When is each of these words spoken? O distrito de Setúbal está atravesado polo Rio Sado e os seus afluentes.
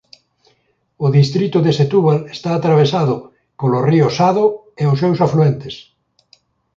O 1.05 1.07
distrito 1.17 1.57
de 1.65 1.71
Setúbal 1.79 2.19
está 2.35 2.49
atravesado 2.55 3.15
polo 3.59 3.79
Rio 3.89 4.07
Sado 4.17 4.45
e 4.81 4.83
os 4.91 4.97
seus 5.01 5.17
afluentes. 5.25 5.75